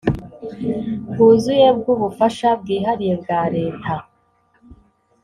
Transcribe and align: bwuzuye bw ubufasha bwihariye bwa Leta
bwuzuye 1.09 1.67
bw 1.77 1.85
ubufasha 1.93 2.49
bwihariye 2.61 3.13
bwa 3.21 3.41
Leta 3.55 3.93